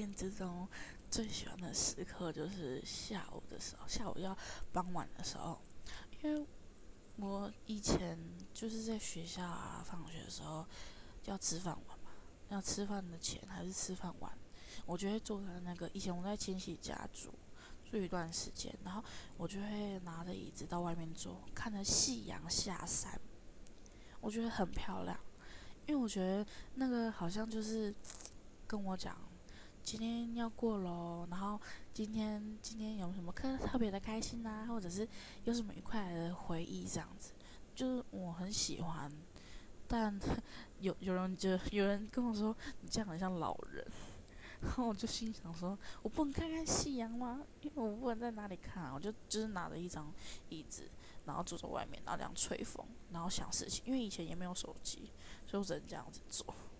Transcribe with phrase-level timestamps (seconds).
[0.00, 0.66] 天之中
[1.10, 4.34] 最喜欢的时刻就是下午的时候，下午要
[4.72, 5.60] 傍晚的时候，
[6.22, 6.46] 因为
[7.16, 8.18] 我以前
[8.54, 10.66] 就是在学校啊，放学的时候
[11.26, 11.94] 要吃饭嘛，
[12.48, 14.32] 要吃饭的前还是吃饭晚，
[14.86, 17.34] 我就会坐在那个以前我在亲戚家住
[17.90, 19.04] 住一段时间，然后
[19.36, 23.20] 我就会拿着椅子到外面坐，看着夕阳下山，
[24.22, 25.20] 我觉得很漂亮，
[25.84, 26.46] 因为我觉得
[26.76, 27.94] 那个好像就是
[28.66, 29.14] 跟我讲。
[29.90, 31.60] 今天要过喽，然后
[31.92, 35.06] 今天今天有什么特特别的开心啊，或者是
[35.42, 37.32] 有什么愉快的回忆这样子，
[37.74, 39.10] 就是我很喜欢。
[39.88, 40.16] 但
[40.78, 43.84] 有有人就有人跟我说你这样很像老人，
[44.60, 47.40] 然后我就心想说，我不能看看夕阳吗？
[47.60, 50.08] 因为我不能在哪里看啊，我就就是拿着一张
[50.50, 50.88] 椅子，
[51.24, 53.84] 然后坐在外面，然后这样吹风，然后想事情。
[53.84, 55.10] 因为以前也没有手机，
[55.48, 56.54] 所以我只能这样子做。